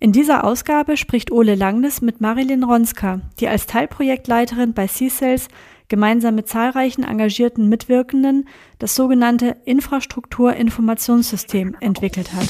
[0.00, 5.48] In dieser Ausgabe spricht Ole Langnes mit Marilyn Ronska, die als Teilprojektleiterin bei C-Cells
[5.88, 8.48] gemeinsam mit zahlreichen engagierten Mitwirkenden
[8.78, 12.46] das sogenannte Infrastrukturinformationssystem entwickelt hat.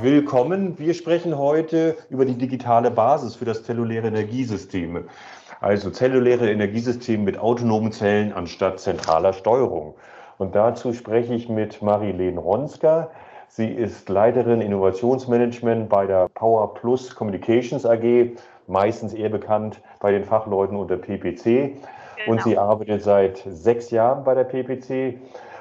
[0.00, 0.78] Willkommen.
[0.78, 5.06] Wir sprechen heute über die digitale Basis für das zelluläre Energiesystem.
[5.60, 9.96] Also zelluläre Energiesysteme mit autonomen Zellen anstatt zentraler Steuerung.
[10.38, 13.10] Und dazu spreche ich mit Marilene Ronska.
[13.48, 18.32] Sie ist Leiterin Innovationsmanagement bei der Power Plus Communications AG
[18.66, 21.44] meistens eher bekannt bei den Fachleuten unter PPC.
[21.44, 21.76] Genau.
[22.26, 25.18] Und sie arbeitet seit sechs Jahren bei der PPC.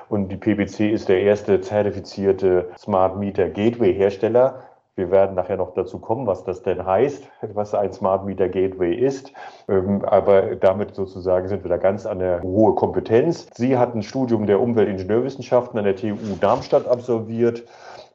[0.09, 4.63] Und die PPC ist der erste zertifizierte Smart Meter Gateway Hersteller.
[4.95, 8.93] Wir werden nachher noch dazu kommen, was das denn heißt, was ein Smart Meter Gateway
[8.93, 9.33] ist.
[9.67, 13.47] Ähm, aber damit sozusagen sind wir da ganz an der hohe Kompetenz.
[13.55, 17.63] Sie hat ein Studium der Umweltingenieurwissenschaften an der TU Darmstadt absolviert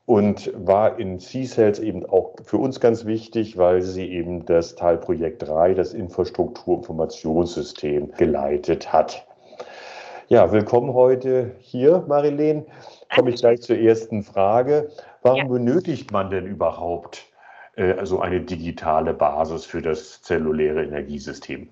[0.06, 5.48] und war in C-Cells eben auch für uns ganz wichtig, weil sie eben das Teilprojekt
[5.48, 9.26] 3, das Infrastrukturinformationssystem, geleitet hat.
[10.28, 12.66] Ja, willkommen heute hier, Marilene.
[13.14, 14.90] Komme ich gleich zur ersten Frage.
[15.28, 15.58] Warum ja.
[15.58, 17.26] benötigt man denn überhaupt
[17.76, 21.68] äh, also eine digitale Basis für das zelluläre Energiesystem?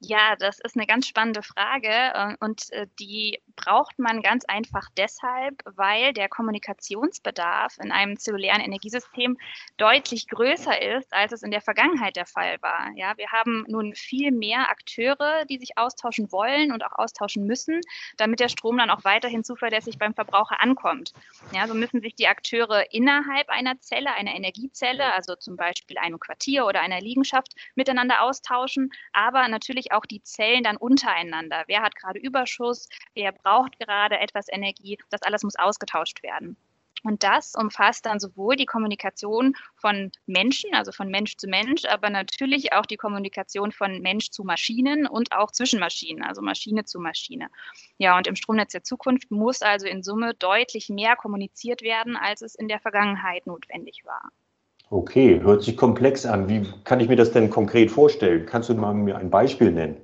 [0.00, 4.88] Ja, das ist eine ganz spannende Frage äh, und äh, die braucht man ganz einfach
[4.96, 9.36] deshalb, weil der Kommunikationsbedarf in einem zellulären Energiesystem
[9.76, 12.90] deutlich größer ist, als es in der Vergangenheit der Fall war.
[12.94, 17.80] Ja, wir haben nun viel mehr Akteure, die sich austauschen wollen und auch austauschen müssen,
[18.16, 21.12] damit der Strom dann auch weiterhin zuverlässig beim Verbraucher ankommt.
[21.52, 26.20] Ja, so müssen sich die Akteure innerhalb einer Zelle, einer Energiezelle, also zum Beispiel einem
[26.20, 31.64] Quartier oder einer Liegenschaft, miteinander austauschen, aber natürlich auch die Zellen dann untereinander.
[31.66, 32.88] Wer hat gerade Überschuss?
[33.14, 33.47] Wer braucht
[33.78, 34.98] gerade etwas Energie?
[35.10, 36.56] Das alles muss ausgetauscht werden.
[37.04, 42.10] Und das umfasst dann sowohl die Kommunikation von Menschen, also von Mensch zu Mensch, aber
[42.10, 46.98] natürlich auch die Kommunikation von Mensch zu Maschinen und auch zwischen Maschinen, also Maschine zu
[46.98, 47.48] Maschine.
[47.98, 52.42] Ja, und im Stromnetz der Zukunft muss also in Summe deutlich mehr kommuniziert werden, als
[52.42, 54.30] es in der Vergangenheit notwendig war.
[54.90, 56.48] Okay, hört sich komplex an.
[56.48, 58.46] Wie kann ich mir das denn konkret vorstellen?
[58.46, 59.98] Kannst du mal mir ein Beispiel nennen?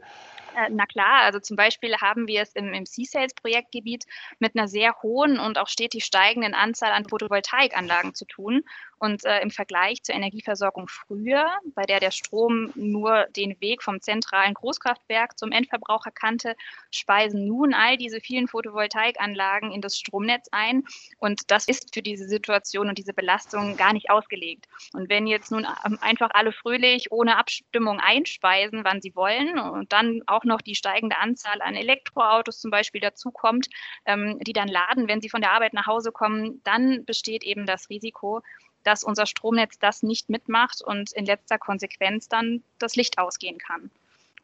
[0.54, 4.04] Äh, na klar, also zum Beispiel haben wir es im, im C-Sales-Projektgebiet
[4.38, 8.62] mit einer sehr hohen und auch stetig steigenden Anzahl an Photovoltaikanlagen zu tun.
[8.98, 14.00] Und äh, im Vergleich zur Energieversorgung früher, bei der der Strom nur den Weg vom
[14.00, 16.54] zentralen Großkraftwerk zum Endverbraucher kannte,
[16.90, 20.84] speisen nun all diese vielen Photovoltaikanlagen in das Stromnetz ein.
[21.18, 24.66] Und das ist für diese Situation und diese Belastung gar nicht ausgelegt.
[24.94, 29.92] Und wenn jetzt nun ähm, einfach alle fröhlich ohne Abstimmung einspeisen, wann sie wollen, und
[29.92, 33.68] dann auch noch die steigende Anzahl an Elektroautos zum Beispiel dazukommt,
[34.06, 37.66] ähm, die dann laden, wenn sie von der Arbeit nach Hause kommen, dann besteht eben
[37.66, 38.42] das Risiko,
[38.82, 43.90] dass unser Stromnetz das nicht mitmacht und in letzter Konsequenz dann das Licht ausgehen kann.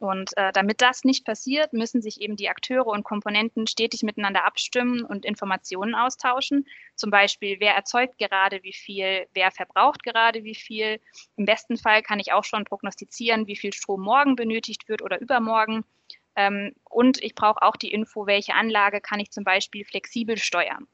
[0.01, 4.45] Und äh, damit das nicht passiert, müssen sich eben die Akteure und Komponenten stetig miteinander
[4.45, 6.65] abstimmen und Informationen austauschen.
[6.95, 10.99] Zum Beispiel, wer erzeugt gerade wie viel, wer verbraucht gerade wie viel.
[11.37, 15.21] Im besten Fall kann ich auch schon prognostizieren, wie viel Strom morgen benötigt wird oder
[15.21, 15.85] übermorgen.
[16.35, 20.87] Ähm, und ich brauche auch die Info, welche Anlage kann ich zum Beispiel flexibel steuern.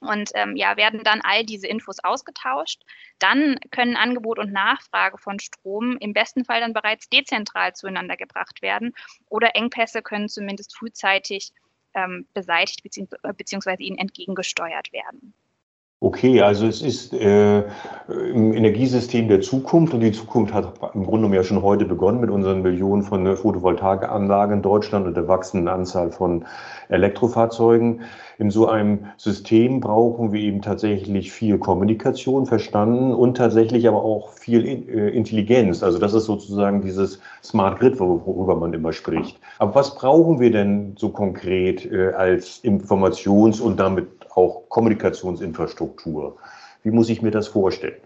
[0.00, 2.82] Und ähm, ja, werden dann all diese Infos ausgetauscht.
[3.18, 8.60] Dann können Angebot und Nachfrage von Strom im besten Fall dann bereits dezentral zueinander gebracht
[8.60, 8.92] werden
[9.28, 11.52] oder Engpässe können zumindest frühzeitig
[11.94, 13.76] ähm, beseitigt bzw.
[13.78, 15.32] ihnen entgegengesteuert werden.
[16.04, 17.60] Okay, also es ist äh,
[18.08, 22.20] im Energiesystem der Zukunft und die Zukunft hat im Grunde genommen ja schon heute begonnen
[22.20, 26.44] mit unseren Millionen von äh, Photovoltaikanlagen in Deutschland und der wachsenden Anzahl von
[26.90, 28.02] Elektrofahrzeugen.
[28.36, 34.28] In so einem System brauchen wir eben tatsächlich viel Kommunikation verstanden und tatsächlich aber auch
[34.28, 35.82] viel äh, Intelligenz.
[35.82, 39.40] Also das ist sozusagen dieses Smart Grid, worüber man immer spricht.
[39.58, 46.38] Aber was brauchen wir denn so konkret äh, als Informations- und damit auch Kommunikationsinfrastruktur.
[46.82, 48.00] Wie muss ich mir das vorstellen?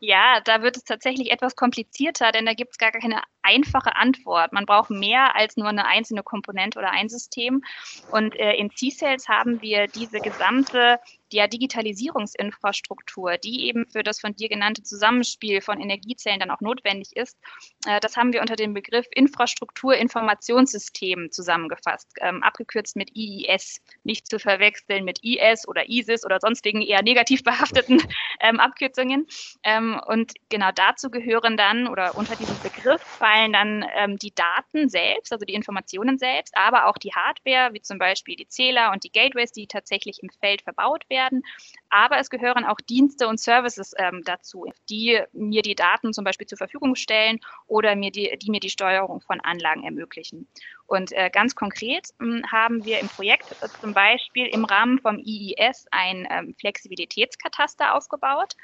[0.00, 4.52] Ja, da wird es tatsächlich etwas komplizierter, denn da gibt es gar keine einfache Antwort.
[4.52, 7.64] Man braucht mehr als nur eine einzelne Komponente oder ein System.
[8.12, 11.00] Und äh, in C-Cells haben wir diese gesamte
[11.32, 17.14] ja, Digitalisierungsinfrastruktur, die eben für das von dir genannte Zusammenspiel von Energiezellen dann auch notwendig
[17.16, 17.38] ist,
[17.86, 24.38] äh, das haben wir unter dem Begriff Infrastrukturinformationssystem zusammengefasst, ähm, abgekürzt mit IIS, nicht zu
[24.38, 28.02] verwechseln mit IS oder ISIS oder sonstigen eher negativ behafteten
[28.40, 29.26] ähm, Abkürzungen.
[29.62, 34.88] Ähm, und genau dazu gehören dann oder unter diesem Begriff fallen dann ähm, die Daten
[34.88, 39.04] selbst, also die Informationen selbst, aber auch die Hardware, wie zum Beispiel die Zähler und
[39.04, 41.42] die Gateways, die tatsächlich im Feld verbaut werden werden.
[41.90, 46.46] Aber es gehören auch Dienste und Services ähm, dazu, die mir die Daten zum Beispiel
[46.46, 50.46] zur Verfügung stellen oder mir die, die mir die Steuerung von Anlagen ermöglichen.
[50.86, 55.18] Und äh, ganz konkret äh, haben wir im Projekt äh, zum Beispiel im Rahmen vom
[55.18, 58.54] IIS ein ähm, Flexibilitätskataster aufgebaut.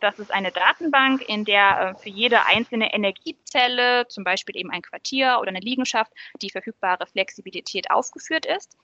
[0.00, 4.82] Das ist eine Datenbank, in der äh, für jede einzelne Energiezelle, zum Beispiel eben ein
[4.82, 6.12] Quartier oder eine Liegenschaft,
[6.42, 8.76] die verfügbare Flexibilität aufgeführt ist.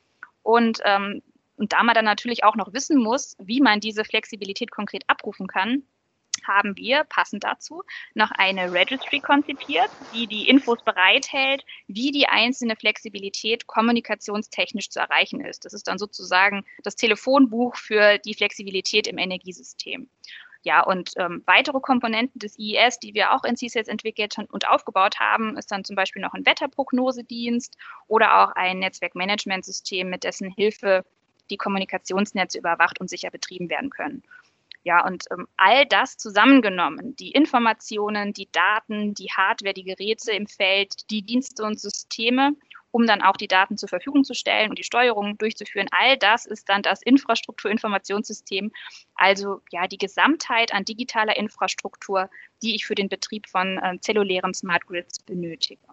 [0.42, 1.22] Und ähm,
[1.60, 5.46] und da man dann natürlich auch noch wissen muss, wie man diese Flexibilität konkret abrufen
[5.46, 5.82] kann,
[6.42, 7.82] haben wir passend dazu
[8.14, 15.44] noch eine Registry konzipiert, die die Infos bereithält, wie die einzelne Flexibilität kommunikationstechnisch zu erreichen
[15.44, 15.66] ist.
[15.66, 20.08] Das ist dann sozusagen das Telefonbuch für die Flexibilität im Energiesystem.
[20.62, 25.20] Ja, und ähm, weitere Komponenten des IES, die wir auch in CSAS entwickelt und aufgebaut
[25.20, 31.04] haben, ist dann zum Beispiel noch ein Wetterprognosedienst oder auch ein Netzwerkmanagementsystem, mit dessen Hilfe
[31.50, 34.22] die Kommunikationsnetze überwacht und sicher betrieben werden können.
[34.82, 40.46] Ja, und ähm, all das zusammengenommen, die Informationen, die Daten, die Hardware, die Geräte im
[40.46, 42.56] Feld, die Dienste und Systeme,
[42.90, 46.46] um dann auch die Daten zur Verfügung zu stellen und die Steuerung durchzuführen, all das
[46.46, 48.72] ist dann das Infrastrukturinformationssystem,
[49.14, 52.30] also ja die Gesamtheit an digitaler Infrastruktur,
[52.62, 55.86] die ich für den Betrieb von äh, zellulären Smart Grids benötige.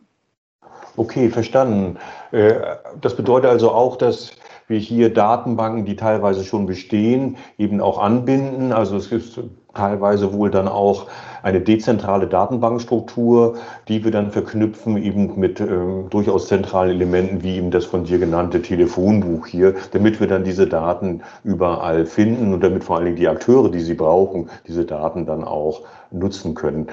[0.97, 1.97] Okay, verstanden.
[2.31, 2.55] Äh,
[2.99, 4.31] das bedeutet also auch, dass
[4.67, 8.73] wir hier Datenbanken, die teilweise schon bestehen, eben auch anbinden.
[8.73, 9.39] Also es gibt
[9.75, 11.05] teilweise wohl dann auch
[11.43, 13.55] eine dezentrale Datenbankstruktur,
[13.87, 15.67] die wir dann verknüpfen eben mit äh,
[16.09, 20.67] durchaus zentralen Elementen wie eben das von dir genannte Telefonbuch hier, damit wir dann diese
[20.67, 25.27] Daten überall finden und damit vor allen Dingen die Akteure, die sie brauchen, diese Daten
[25.27, 26.87] dann auch nutzen können.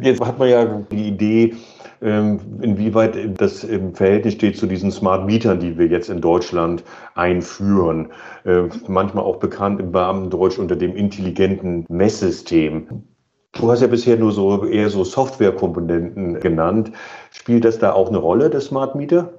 [0.00, 1.58] Jetzt hat man ja die Idee, ähm,
[2.02, 6.82] inwieweit das im Verhältnis steht zu diesen Smart Mietern, die wir jetzt in Deutschland
[7.14, 8.08] einführen.
[8.44, 13.04] Äh, manchmal auch bekannt im Beamtendeutsch unter dem intelligenten Messsystem.
[13.52, 16.90] Du hast ja bisher nur so eher so Softwarekomponenten genannt.
[17.30, 19.34] Spielt das da auch eine Rolle, der Smart Meter?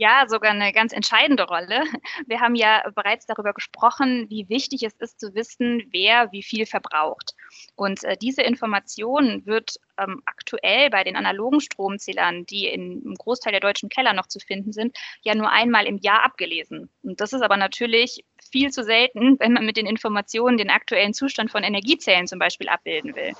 [0.00, 1.84] Ja, sogar eine ganz entscheidende Rolle.
[2.26, 6.64] Wir haben ja bereits darüber gesprochen, wie wichtig es ist zu wissen, wer wie viel
[6.64, 7.34] verbraucht.
[7.76, 13.52] Und äh, diese Information wird ähm, aktuell bei den analogen Stromzählern, die in, im Großteil
[13.52, 16.88] der deutschen Keller noch zu finden sind, ja nur einmal im Jahr abgelesen.
[17.02, 21.12] Und das ist aber natürlich viel zu selten, wenn man mit den Informationen den aktuellen
[21.12, 23.34] Zustand von Energiezellen zum Beispiel abbilden will.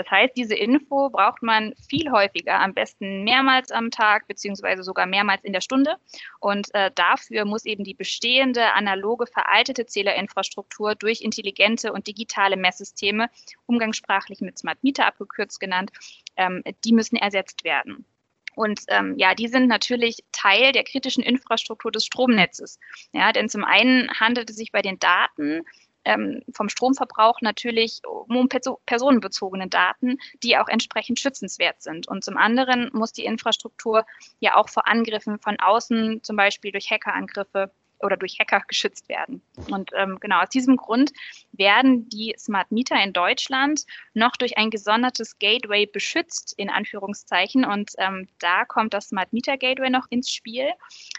[0.00, 5.04] Das heißt, diese Info braucht man viel häufiger, am besten mehrmals am Tag beziehungsweise sogar
[5.04, 5.96] mehrmals in der Stunde.
[6.38, 13.28] Und äh, dafür muss eben die bestehende analoge veraltete Zählerinfrastruktur durch intelligente und digitale Messsysteme,
[13.66, 15.90] umgangssprachlich mit Smart Meter abgekürzt genannt,
[16.36, 18.06] ähm, die müssen ersetzt werden.
[18.54, 22.78] Und ähm, ja, die sind natürlich Teil der kritischen Infrastruktur des Stromnetzes.
[23.12, 25.62] Ja, denn zum einen handelt es sich bei den Daten
[26.04, 28.48] ähm, vom Stromverbrauch natürlich um
[28.86, 32.08] personenbezogene Daten, die auch entsprechend schützenswert sind.
[32.08, 34.04] Und zum anderen muss die Infrastruktur
[34.38, 37.70] ja auch vor Angriffen von außen, zum Beispiel durch Hackerangriffe,
[38.02, 39.42] oder durch Hacker geschützt werden.
[39.70, 41.12] Und ähm, genau aus diesem Grund
[41.52, 47.64] werden die Smart Meter in Deutschland noch durch ein gesondertes Gateway beschützt, in Anführungszeichen.
[47.64, 50.68] Und ähm, da kommt das Smart Meter Gateway noch ins Spiel.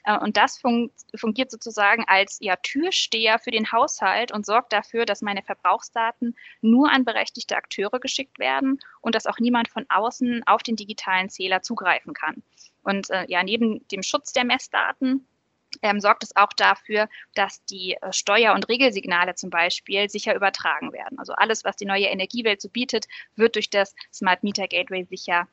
[0.04, 5.06] Äh, und das fun fungiert sozusagen als ja, Türsteher für den Haushalt und sorgt dafür,
[5.06, 10.44] dass meine Verbrauchsdaten nur an berechtigte Akteure geschickt werden und dass auch niemand von außen
[10.46, 12.44] auf den digitalen Zähler zugreifen kann.
[12.84, 15.28] Und äh, ja, neben dem Schutz der Messdaten
[15.82, 20.94] ähm, sorgt es auch dafür, dass die äh, Steuer- und Regelsignale zum Beispiel sicher übertragen
[20.94, 21.20] werden.
[21.20, 25.48] Also alles, was die neue Energiewelt so bietet, wird durch das Smart Meter Gateway sicher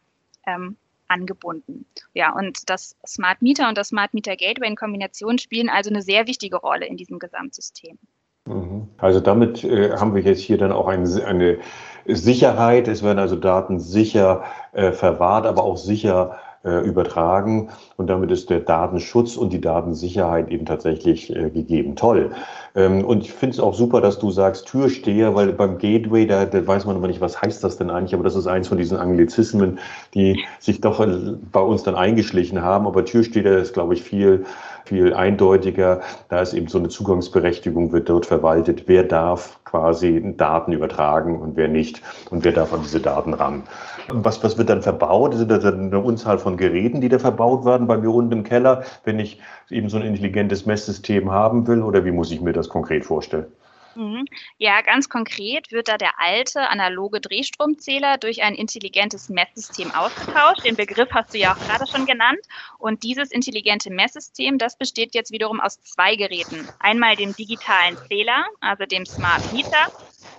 [0.46, 0.76] ähm,
[1.08, 1.86] angebunden.
[2.14, 6.02] Ja, und das Smart Meter und das Smart Meter Gateway in Kombination spielen also eine
[6.02, 7.98] sehr wichtige Rolle in diesem Gesamtsystem.
[8.46, 8.88] Mhm.
[8.98, 11.58] Also damit äh, haben wir jetzt hier dann auch ein, eine
[12.06, 12.88] Sicherheit.
[12.88, 18.50] Es werden also Daten sicher äh, verwahrt, aber auch sicher äh, übertragen und damit ist
[18.50, 21.96] der Datenschutz und die Datensicherheit eben tatsächlich äh, gegeben.
[21.96, 22.32] Toll.
[22.74, 26.44] Ähm, und ich finde es auch super, dass du sagst Türsteher, weil beim Gateway, da,
[26.46, 28.78] da weiß man immer nicht, was heißt das denn eigentlich, aber das ist eins von
[28.78, 29.78] diesen Anglizismen,
[30.14, 32.86] die sich doch äh, bei uns dann eingeschlichen haben.
[32.86, 34.44] Aber Türsteher ist, glaube ich, viel
[34.88, 36.00] viel eindeutiger.
[36.28, 38.84] Da ist eben so eine Zugangsberechtigung, wird dort verwaltet.
[38.86, 43.62] Wer darf quasi Daten übertragen und wer nicht und wer darf an diese Daten ran.
[44.08, 45.34] Was, was wird dann verbaut?
[45.34, 48.82] Sind das eine Unzahl von Geräten, die da verbaut werden bei mir unten im Keller,
[49.04, 49.40] wenn ich
[49.70, 51.82] eben so ein intelligentes Messsystem haben will?
[51.82, 53.46] Oder wie muss ich mir das konkret vorstellen?
[53.94, 54.26] Mhm.
[54.58, 60.64] Ja, ganz konkret wird da der alte analoge Drehstromzähler durch ein intelligentes Messsystem ausgetauscht.
[60.64, 62.38] Den Begriff hast du ja auch gerade schon genannt.
[62.78, 66.68] Und dieses intelligente Messsystem, das besteht jetzt wiederum aus zwei Geräten.
[66.78, 69.84] Einmal dem digitalen Zähler, also dem Smart Meter,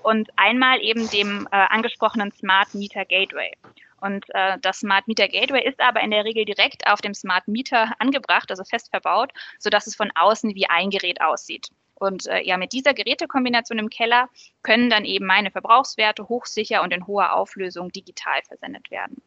[0.02, 3.52] und einmal eben dem äh, angesprochenen Smart Meter Gateway.
[3.98, 7.48] Und äh, das Smart Meter Gateway ist aber in der Regel direkt auf dem Smart
[7.50, 11.68] Meter angebracht, also fest verbaut, sodass es von außen wie ein Gerät aussieht.
[12.00, 14.30] Und äh, ja, mit dieser Gerätekombination im Keller
[14.64, 19.22] können dann eben meine Verbrauchswerte hochsicher und in hoher Auflösung digital versendet werden.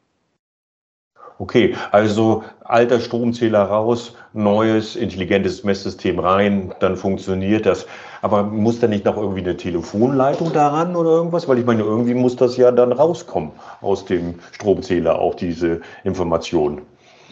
[1.38, 7.86] Okay, also alter Stromzähler raus, neues intelligentes Messsystem rein, dann funktioniert das.
[8.22, 11.48] Aber muss da nicht noch irgendwie eine Telefonleitung daran oder irgendwas?
[11.48, 16.82] Weil ich meine, irgendwie muss das ja dann rauskommen aus dem Stromzähler, auch diese Information.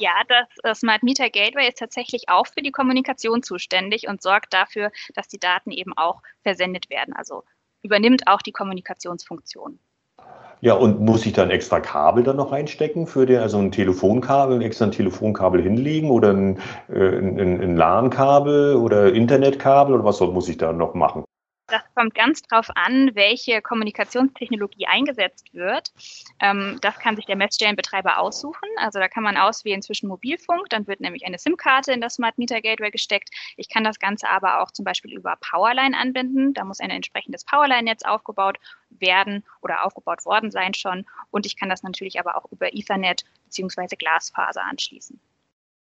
[0.01, 4.55] Ja, das äh, Smart Meter Gateway ist tatsächlich auch für die Kommunikation zuständig und sorgt
[4.55, 7.13] dafür, dass die Daten eben auch versendet werden.
[7.15, 7.45] Also
[7.83, 9.79] übernimmt auch die Kommunikationsfunktion.
[10.63, 14.63] Ja, und muss ich dann extra Kabel dann noch reinstecken für den, also ein Telefonkabel,
[14.63, 20.49] extra ein Telefonkabel hinlegen oder ein, äh, ein, ein LAN-Kabel oder Internetkabel oder was muss
[20.49, 21.25] ich da noch machen?
[21.71, 25.93] Das kommt ganz drauf an, welche Kommunikationstechnologie eingesetzt wird.
[26.41, 28.69] Ähm, das kann sich der Messstellenbetreiber aussuchen.
[28.77, 32.39] Also da kann man auswählen zwischen Mobilfunk, dann wird nämlich eine SIM-Karte in das Smart
[32.39, 33.31] Meter Gateway gesteckt.
[33.57, 36.55] Ich kann das Ganze aber auch zum Beispiel über Powerline anbinden.
[36.55, 38.59] Da muss ein entsprechendes Powerline-Netz aufgebaut
[38.91, 41.07] werden oder aufgebaut worden sein schon.
[41.31, 43.97] Und ich kann das natürlich aber auch über Ethernet bzw.
[43.97, 45.21] Glasfaser anschließen.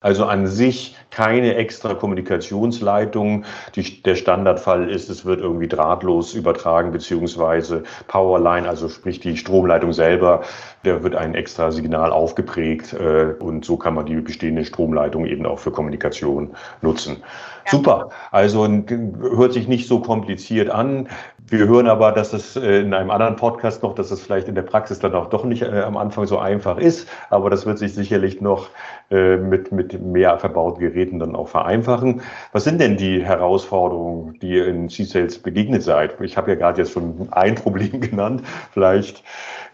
[0.02, 3.44] Also an sich keine extra Kommunikationsleitung.
[3.76, 9.92] Die, der Standardfall ist, es wird irgendwie drahtlos übertragen, beziehungsweise Powerline, also sprich die Stromleitung
[9.92, 10.42] selber,
[10.84, 15.46] da wird ein extra Signal aufgeprägt äh, und so kann man die bestehende Stromleitung eben
[15.46, 17.18] auch für Kommunikation nutzen.
[17.66, 17.70] Ja.
[17.70, 18.08] Super.
[18.30, 21.08] Also hört sich nicht so kompliziert an.
[21.48, 24.54] Wir hören aber, dass es äh, in einem anderen Podcast noch, dass es vielleicht in
[24.54, 27.08] der Praxis dann auch doch nicht äh, am Anfang so einfach ist.
[27.30, 28.70] Aber das wird sich sicherlich noch
[29.10, 32.22] äh, mit, mit mehr verbauten Geräten dann auch vereinfachen.
[32.52, 36.18] Was sind denn die Herausforderungen, die ihr in C-Sales begegnet seid?
[36.20, 38.42] Ich habe ja gerade jetzt schon ein Problem genannt.
[38.72, 39.22] Vielleicht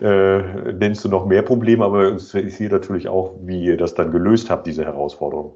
[0.01, 0.39] äh,
[0.73, 4.13] nennst du noch mehr Probleme, aber es ist hier natürlich auch, wie ihr das dann
[4.13, 5.53] gelöst habt, diese Herausforderungen.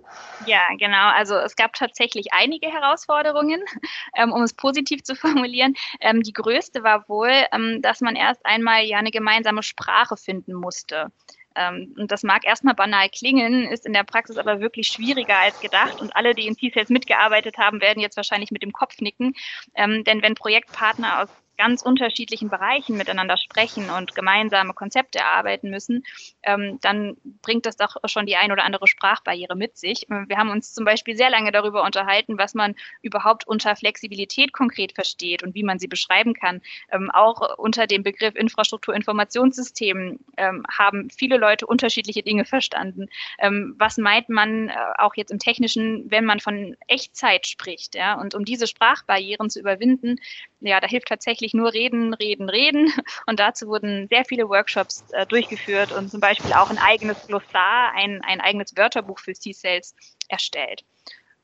[0.47, 1.11] Ja, genau.
[1.17, 3.63] Also es gab tatsächlich einige Herausforderungen,
[4.17, 5.75] ähm, um es positiv zu formulieren.
[6.03, 10.55] Ähm, die größte war wohl, ähm, dass man erst einmal ja eine gemeinsame Sprache finden
[10.55, 11.13] musste.
[11.55, 15.61] Ähm, und das mag erstmal banal klingen, ist in der Praxis aber wirklich schwieriger als
[15.61, 16.01] gedacht.
[16.01, 19.35] Und alle, die in C-Sales mitgearbeitet haben, werden jetzt wahrscheinlich mit dem Kopf nicken.
[19.75, 26.05] Ähm, denn wenn Projektpartner aus ganz unterschiedlichen Bereichen miteinander sprechen und gemeinsame Konzepte erarbeiten müssen,
[26.43, 30.07] ähm, dann bringt das doch schon die ein oder andere Sprachbarriere mit sich.
[30.09, 34.93] Wir haben uns zum Beispiel sehr lange darüber unterhalten, was man überhaupt unter Flexibilität konkret
[34.93, 36.61] versteht und wie man sie beschreiben kann.
[36.91, 43.09] Ähm, auch unter dem Begriff Infrastruktur-Informationssystem ähm, haben viele Leute unterschiedliche Dinge verstanden.
[43.39, 47.95] Ähm, was meint man äh, auch jetzt im Technischen, wenn man von Echtzeit spricht?
[47.95, 48.21] Ja?
[48.21, 50.19] Und um diese Sprachbarrieren zu überwinden,
[50.61, 52.93] ja, da hilft tatsächlich nur reden, reden, reden.
[53.27, 57.93] Und dazu wurden sehr viele Workshops äh, durchgeführt und zum Beispiel auch ein eigenes Glossar,
[57.95, 59.95] ein, ein eigenes Wörterbuch für C-Sales
[60.29, 60.85] erstellt.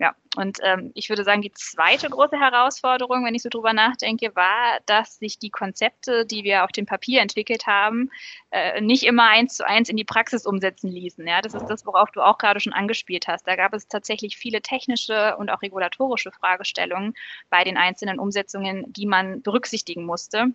[0.00, 4.37] Ja, und ähm, ich würde sagen, die zweite große Herausforderung, wenn ich so drüber nachdenke,
[4.37, 8.09] war, dass sich die Konzepte, die wir auf dem Papier entwickelt haben,
[8.50, 11.26] äh, nicht immer eins zu eins in die Praxis umsetzen ließen.
[11.26, 13.49] Ja, das ist das, worauf du auch gerade schon angespielt hast.
[13.49, 17.14] Da gab es tatsächlich viele technische und auch regulatorische Fragestellungen
[17.50, 20.52] bei den einzelnen Umsetzungen, die man berücksichtigen musste.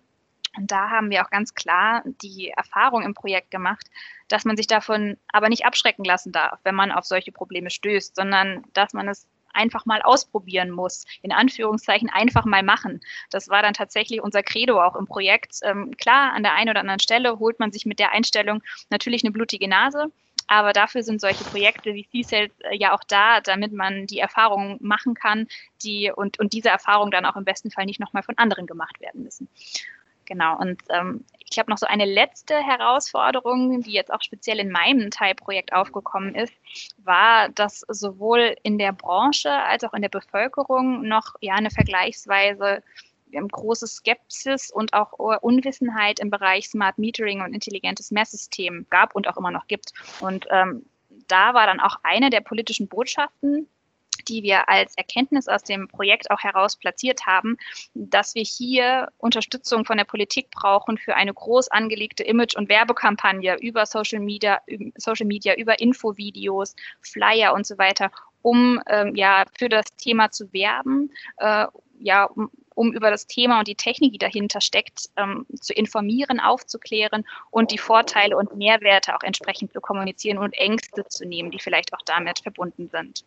[0.56, 3.90] Und da haben wir auch ganz klar die Erfahrung im Projekt gemacht,
[4.28, 8.14] dass man sich davon aber nicht abschrecken lassen darf, wenn man auf solche Probleme stößt,
[8.16, 11.04] sondern dass man es einfach mal ausprobieren muss.
[11.22, 13.00] In Anführungszeichen einfach mal machen.
[13.30, 15.58] Das war dann tatsächlich unser Credo auch im Projekt.
[15.62, 19.24] Ähm, klar, an der einen oder anderen Stelle holt man sich mit der Einstellung natürlich
[19.24, 20.10] eine blutige Nase.
[20.46, 24.76] Aber dafür sind solche Projekte wie C-Sales äh, ja auch da, damit man die Erfahrungen
[24.80, 25.48] machen kann,
[25.82, 29.00] die und, und diese Erfahrungen dann auch im besten Fall nicht nochmal von anderen gemacht
[29.00, 29.48] werden müssen.
[30.26, 34.70] Genau, und ähm, Ich habe noch so eine letzte Herausforderung, die jetzt auch speziell in
[34.70, 36.52] meinem Teilprojekt aufgekommen ist,
[36.98, 42.82] war, dass sowohl in der Branche als auch in der Bevölkerung noch ja eine vergleichsweise
[43.32, 49.36] große Skepsis und auch Unwissenheit im Bereich Smart Metering und intelligentes Messsystem gab und auch
[49.36, 49.92] immer noch gibt.
[50.20, 50.86] Und ähm,
[51.28, 53.68] da war dann auch eine der politischen Botschaften,
[54.28, 57.56] die wir als Erkenntnis aus dem Projekt auch heraus platziert haben,
[57.94, 63.56] dass wir hier Unterstützung von der Politik brauchen für eine groß angelegte Image- und Werbekampagne
[63.60, 64.60] über Social Media,
[64.96, 68.10] Social Media, über Infovideos, Flyer und so weiter,
[68.42, 71.66] um ähm, ja für das Thema zu werben, äh,
[71.98, 76.40] ja, um, um über das Thema und die Technik, die dahinter steckt, ähm, zu informieren,
[76.40, 81.60] aufzuklären und die Vorteile und Mehrwerte auch entsprechend zu kommunizieren und Ängste zu nehmen, die
[81.60, 83.24] vielleicht auch damit verbunden sind.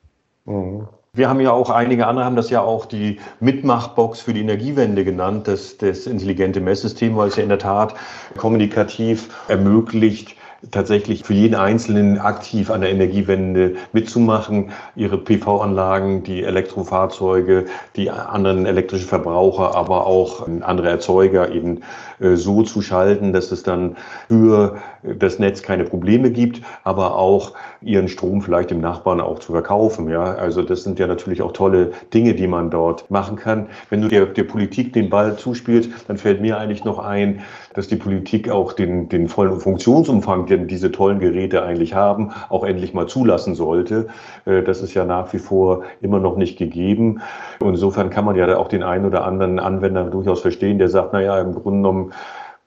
[0.48, 0.88] Mhm.
[1.14, 5.04] Wir haben ja auch, einige andere haben das ja auch die Mitmachbox für die Energiewende
[5.04, 7.96] genannt, das, das intelligente Messsystem, weil es ja in der Tat
[8.38, 10.37] kommunikativ ermöglicht,
[10.72, 18.66] tatsächlich für jeden Einzelnen aktiv an der Energiewende mitzumachen, ihre PV-Anlagen, die Elektrofahrzeuge, die anderen
[18.66, 21.82] elektrischen Verbraucher, aber auch andere Erzeuger eben
[22.20, 23.98] äh, so zu schalten, dass es dann
[24.28, 29.52] für das Netz keine Probleme gibt, aber auch ihren Strom vielleicht dem Nachbarn auch zu
[29.52, 30.10] verkaufen.
[30.10, 33.68] Ja, also das sind ja natürlich auch tolle Dinge, die man dort machen kann.
[33.90, 37.42] Wenn du der, der Politik den Ball zuspielst, dann fällt mir eigentlich noch ein,
[37.78, 42.64] dass die Politik auch den, den vollen Funktionsumfang, den diese tollen Geräte eigentlich haben, auch
[42.64, 44.08] endlich mal zulassen sollte.
[44.46, 47.22] Äh, das ist ja nach wie vor immer noch nicht gegeben.
[47.60, 51.14] Und insofern kann man ja auch den einen oder anderen Anwender durchaus verstehen, der sagt,
[51.14, 52.14] na ja, im Grunde genommen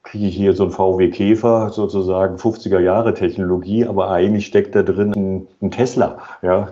[0.05, 4.85] kriege ich hier so ein VW Käfer, sozusagen 50er Jahre Technologie, aber eigentlich steckt da
[4.85, 6.69] drin ein, Tesla, ja,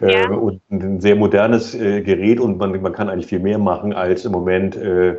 [0.00, 0.08] ja.
[0.08, 3.94] Äh, und ein sehr modernes äh, Gerät und man, man kann eigentlich viel mehr machen,
[3.94, 5.16] als im Moment äh,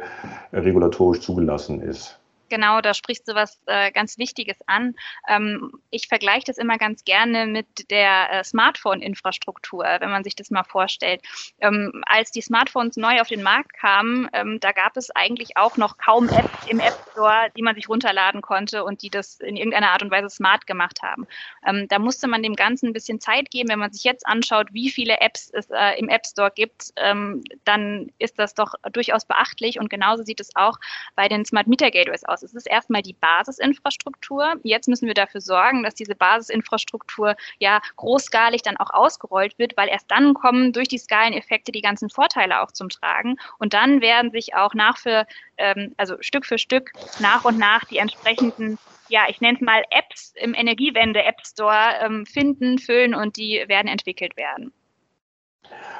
[0.53, 2.18] regulatorisch zugelassen ist.
[2.49, 4.95] Genau, da sprichst du was äh, ganz Wichtiges an.
[5.27, 10.49] Ähm, ich vergleiche das immer ganz gerne mit der äh, Smartphone-Infrastruktur, wenn man sich das
[10.49, 11.21] mal vorstellt.
[11.59, 15.77] Ähm, als die Smartphones neu auf den Markt kamen, ähm, da gab es eigentlich auch
[15.77, 19.55] noch kaum Apps im App Store, die man sich runterladen konnte und die das in
[19.55, 21.27] irgendeiner Art und Weise smart gemacht haben.
[21.65, 23.69] Ähm, da musste man dem Ganzen ein bisschen Zeit geben.
[23.69, 27.43] Wenn man sich jetzt anschaut, wie viele Apps es äh, im App Store gibt, ähm,
[27.65, 30.77] dann ist das doch durchaus beachtlich und genauso sieht es auch
[31.15, 32.38] bei den Smart Meter Gateways aus.
[32.43, 34.55] Es ist erstmal die Basisinfrastruktur.
[34.63, 39.89] Jetzt müssen wir dafür sorgen, dass diese Basisinfrastruktur ja großskalig dann auch ausgerollt wird, weil
[39.89, 43.37] erst dann kommen durch die Skaleneffekte die ganzen Vorteile auch zum Tragen.
[43.57, 45.25] Und dann werden sich auch nach für,
[45.57, 48.77] ähm, also Stück für Stück nach und nach die entsprechenden
[49.09, 53.87] ja, ich nenne es mal Apps im Energiewende-App Store ähm, finden, füllen und die werden
[53.87, 54.71] entwickelt werden.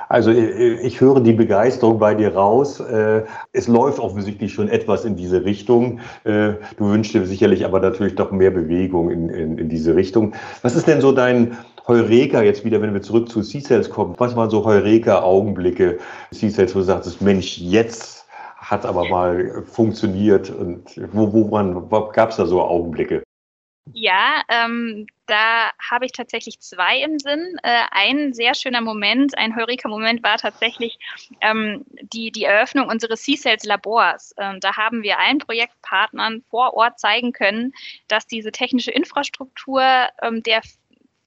[0.10, 2.80] Also äh, ich höre die Begeisterung bei dir raus.
[2.80, 6.00] Äh, es läuft offensichtlich schon etwas in diese Richtung.
[6.24, 10.34] Äh, du wünschst dir sicherlich aber natürlich doch mehr Bewegung in, in, in diese Richtung.
[10.64, 14.16] Was ist denn so dein Heureka jetzt wieder, wenn wir zurück zu C-Cells kommen?
[14.18, 16.00] Was waren so Heureka-Augenblicke
[16.32, 18.28] C-Cells, wo du sagtest, Mensch, jetzt
[18.58, 23.24] hat aber mal funktioniert und wo, wo, wo gab es da so Augenblicke?
[23.94, 27.58] Ja, ähm, da habe ich tatsächlich zwei im Sinn.
[27.64, 30.98] Äh, ein sehr schöner Moment, ein Heureka-Moment war tatsächlich
[31.42, 34.34] ähm, die, die Eröffnung unseres C-Cells-Labors.
[34.38, 37.74] Ähm, da haben wir allen Projektpartnern vor Ort zeigen können,
[38.08, 39.84] dass diese technische Infrastruktur
[40.22, 40.62] ähm, der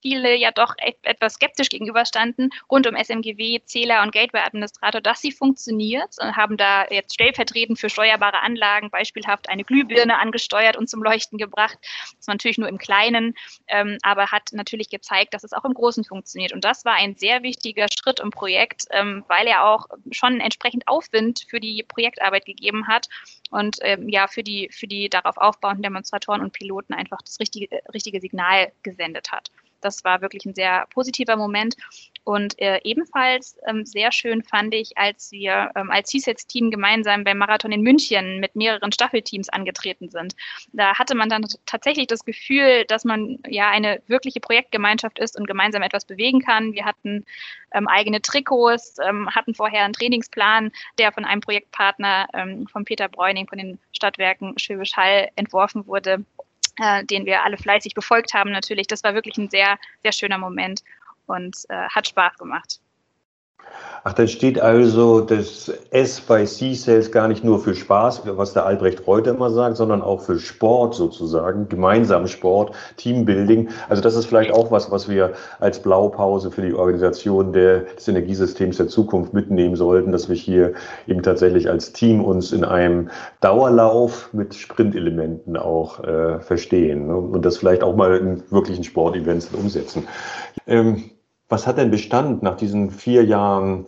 [0.02, 6.16] viele ja doch etwas skeptisch gegenüberstanden, rund um SMGW, Zähler und Gateway-Administrator, dass sie funktioniert
[6.20, 11.38] und haben da jetzt stellvertretend für steuerbare Anlagen beispielhaft eine Glühbirne angesteuert und zum Leuchten
[11.38, 11.78] gebracht.
[11.80, 13.34] Das ist natürlich nur im Kleinen,
[13.68, 16.52] ähm, aber hat natürlich gezeigt, dass es auch im Großen funktioniert.
[16.52, 20.88] Und das war ein sehr wichtiger Schritt im Projekt, ähm, weil er auch schon entsprechend
[20.88, 23.08] Aufwind für die Projektarbeit gegeben hat
[23.50, 27.68] und ähm, ja für die, für die darauf aufbauenden Demonstratoren und Piloten einfach das richtige,
[27.94, 29.50] richtige Signal gesendet hat.
[29.84, 31.76] Das war wirklich ein sehr positiver Moment.
[32.24, 37.38] Und äh, ebenfalls ähm, sehr schön fand ich, als wir ähm, als CSETS-Team gemeinsam beim
[37.38, 40.36] Marathon in München mit mehreren Staffelteams angetreten sind.
[40.72, 45.46] Da hatte man dann tatsächlich das Gefühl, dass man ja eine wirkliche Projektgemeinschaft ist und
[45.46, 46.74] gemeinsam etwas bewegen kann.
[46.74, 47.24] Wir hatten
[47.74, 53.08] ähm, eigene Trikots, ähm, hatten vorher einen Trainingsplan, der von einem Projektpartner, ähm, von Peter
[53.08, 56.24] Bräuning von den Stadtwerken Schwäbisch Hall entworfen wurde
[56.78, 58.86] äh, den wir alle fleißig befolgt haben natürlich.
[58.86, 60.82] Das war wirklich ein sehr, sehr schöner Moment
[61.26, 62.80] und äh, hat Spaß gemacht.
[64.04, 68.66] Ach, dann steht also das S bei C-Sales gar nicht nur für Spaß, was der
[68.66, 73.68] Albrecht Reuter immer sagt, sondern auch für Sport sozusagen, gemeinsamen Sport, Teambuilding.
[73.88, 78.08] Also das ist vielleicht auch was, was wir als Blaupause für die Organisation der, des
[78.08, 80.72] Energiesystems der Zukunft mitnehmen sollten, dass wir hier
[81.06, 83.08] eben tatsächlich als Team uns in einem
[83.40, 87.16] Dauerlauf mit Sprintelementen auch äh, verstehen ne?
[87.16, 90.08] und das vielleicht auch mal in wirklichen Sportevents umsetzen.
[90.66, 91.11] Ähm,
[91.52, 93.84] was hat denn Bestand nach diesen vier Jahren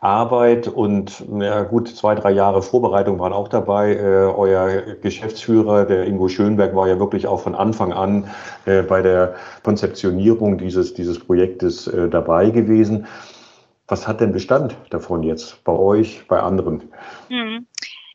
[0.00, 3.94] Arbeit und ja, gut zwei, drei Jahre Vorbereitung waren auch dabei.
[3.94, 8.28] Äh, euer Geschäftsführer, der Ingo Schönberg, war ja wirklich auch von Anfang an
[8.66, 13.06] äh, bei der Konzeptionierung dieses, dieses Projektes äh, dabei gewesen.
[13.86, 16.90] Was hat denn Bestand davon jetzt bei euch, bei anderen?
[17.28, 17.66] Mhm.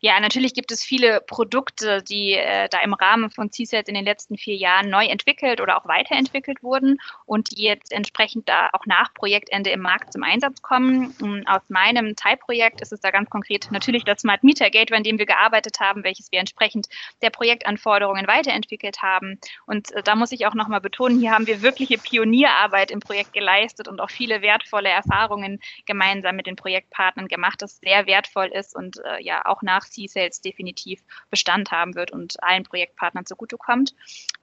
[0.04, 4.04] Ja, natürlich gibt es viele Produkte, die äh, da im Rahmen von CSET in den
[4.04, 8.88] letzten vier Jahren neu entwickelt oder auch weiterentwickelt wurden und die jetzt entsprechend da auch
[8.88, 11.14] nach Projektende im Markt zum Einsatz kommen.
[11.22, 15.04] Und aus meinem Teilprojekt ist es da ganz konkret natürlich das Smart Meter Gateway, an
[15.04, 16.88] dem wir gearbeitet haben, welches wir entsprechend
[17.22, 19.40] der Projektanforderungen weiterentwickelt haben.
[19.68, 23.34] Und äh, da muss ich auch nochmal betonen, hier haben wir wirkliche Pionierarbeit im Projekt
[23.34, 28.76] geleistet und auch viele wertvolle Erfahrungen gemeinsam mit den Projektpartnern gemacht, das sehr wertvoll ist
[28.76, 33.94] und äh, ja auch nach C-Sales definitiv Bestand haben wird und allen Projektpartnern zugutekommt.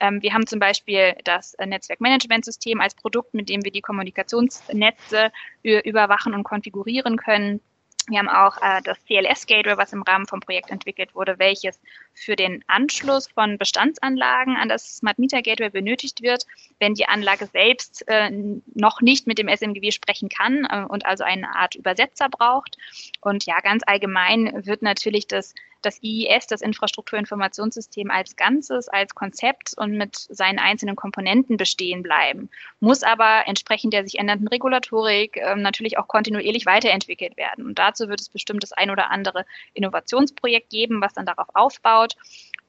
[0.01, 5.33] Ähm, wir haben zum Beispiel das Netzwerkmanagementsystem als Produkt, mit dem wir die Kommunikationsnetze
[5.63, 7.61] überwachen und konfigurieren können.
[8.09, 11.79] Wir haben auch äh, das CLS-Gateway, was im Rahmen vom Projekt entwickelt wurde, welches
[12.15, 16.47] für den Anschluss von Bestandsanlagen an das Smart Meter Gateway benötigt wird,
[16.81, 18.31] wenn die Anlage selbst äh,
[18.75, 22.79] noch nicht mit dem SMGW sprechen kann äh, und also eine Art Übersetzer braucht.
[23.21, 29.75] Und ja, ganz allgemein wird natürlich das das IIS, das Infrastrukturinformationssystem als Ganzes, als Konzept
[29.77, 35.55] und mit seinen einzelnen Komponenten bestehen bleiben, muss aber entsprechend der sich ändernden Regulatorik äh,
[35.57, 37.67] natürlich auch kontinuierlich weiterentwickelt werden.
[37.67, 42.17] Und dazu wird es bestimmt das ein oder andere Innovationsprojekt geben, was dann darauf aufbaut.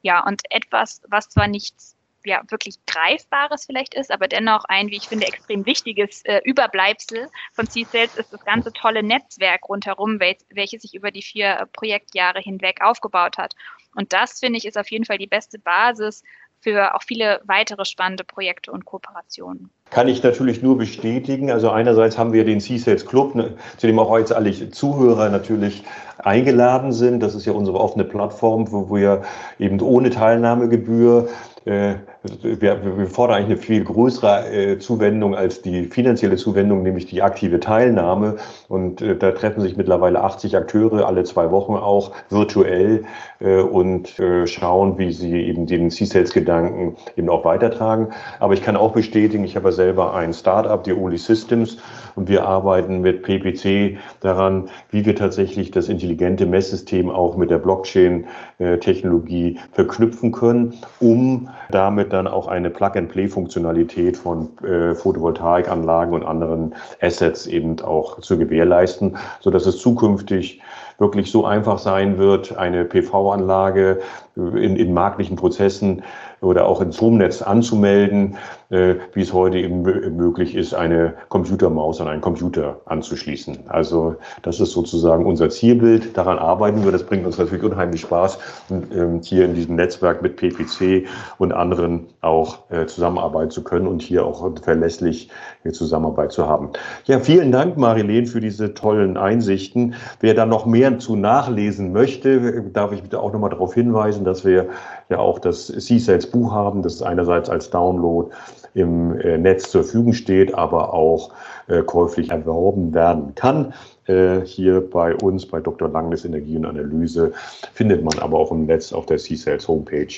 [0.02, 4.96] Ja, und etwas, was zwar nichts ja, wirklich Greifbares vielleicht ist, aber dennoch ein, wie
[4.96, 10.36] ich finde, extrem wichtiges äh, Überbleibsel von C-Sales ist das ganze tolle Netzwerk rundherum, wel
[10.50, 13.54] welches sich über die vier äh, Projektjahre hinweg aufgebaut hat.
[13.94, 16.22] Und das, finde ich, ist auf jeden Fall die beste Basis
[16.60, 19.70] für auch viele weitere spannende Projekte und Kooperationen.
[19.90, 21.50] Kann ich natürlich nur bestätigen.
[21.50, 25.82] Also einerseits haben wir den C-Sales Club, ne, zu dem auch jetzt alle Zuhörer natürlich
[26.18, 27.20] eingeladen sind.
[27.20, 29.22] Das ist ja unsere offene Plattform, wo wir
[29.58, 31.28] eben ohne Teilnahmegebühr
[31.66, 37.06] äh, wir, wir fordern eigentlich eine viel größere äh, Zuwendung als die finanzielle Zuwendung, nämlich
[37.06, 38.36] die aktive Teilnahme.
[38.68, 43.04] Und äh, da treffen sich mittlerweile 80 Akteure alle zwei Wochen auch virtuell
[43.40, 48.08] äh, und äh, schauen, wie sie eben den C-Sales-Gedanken eben auch weitertragen.
[48.38, 51.78] Aber ich kann auch bestätigen, ich habe ja selber ein Startup, die Oli Systems,
[52.16, 57.58] und wir arbeiten mit PPC daran, wie wir tatsächlich das intelligente Messsystem auch mit der
[57.58, 67.46] Blockchain-Technologie verknüpfen können, um damit dann auch eine Plug-and-Play-Funktionalität von äh, Photovoltaikanlagen und anderen Assets
[67.46, 70.60] eben auch zu gewährleisten, so dass es zukünftig
[70.98, 74.00] wirklich so einfach sein wird, eine PV-Anlage
[74.36, 76.02] in, in marktlichen Prozessen
[76.42, 78.36] oder auch ins Stromnetz anzumelden,
[78.70, 83.58] äh, wie es heute eben möglich ist, eine Computermaus an einen Computer anzuschließen.
[83.68, 86.16] Also das ist sozusagen unser Zielbild.
[86.16, 86.92] Daran arbeiten wir.
[86.92, 88.38] Das bringt uns natürlich unheimlich Spaß,
[88.70, 91.06] ähm, hier in diesem Netzwerk mit PPC
[91.38, 95.30] und anderen auch äh, zusammenarbeiten zu können und hier auch verlässlich
[95.72, 96.70] Zusammenarbeit zu haben.
[97.04, 99.94] Ja, vielen Dank, Marilene, für diese tollen Einsichten.
[100.20, 104.44] Wer da noch mehr zu nachlesen möchte, darf ich bitte auch nochmal darauf hinweisen, dass
[104.44, 104.68] wir
[105.10, 108.30] ja auch das C-Sales Buch haben, das einerseits als Download
[108.74, 111.30] im äh, Netz zur Verfügung steht, aber auch
[111.68, 113.74] äh, käuflich erworben werden kann.
[114.06, 115.88] Äh, hier bei uns, bei Dr.
[115.88, 117.32] Langnes Energie und Analyse,
[117.72, 120.08] findet man aber auch im Netz auf der C-Sales Homepage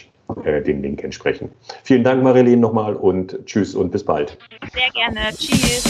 [0.64, 1.52] den Link entsprechend.
[1.82, 4.38] Vielen Dank, Marilene, nochmal und tschüss und bis bald.
[4.72, 5.28] Sehr gerne.
[5.36, 5.82] Tschüss.